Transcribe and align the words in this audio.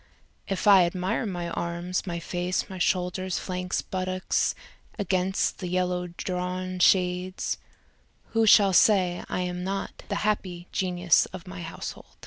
If 0.47 0.65
I 0.65 0.85
admire 0.87 1.27
my 1.27 1.49
arms, 1.49 2.07
my 2.07 2.19
face, 2.19 2.67
my 2.71 2.79
shoulders, 2.79 3.37
flanks, 3.37 3.83
buttocks 3.83 4.55
against 4.97 5.59
the 5.59 5.67
yellow 5.67 6.07
drawn 6.07 6.79
shades, 6.79 7.59
Who 8.31 8.47
shall 8.47 8.73
say 8.73 9.23
I 9.29 9.41
am 9.41 9.63
not 9.63 10.01
the 10.09 10.15
happy 10.25 10.67
genius 10.73 11.27
of 11.27 11.45
my 11.47 11.61
househo 11.61 12.03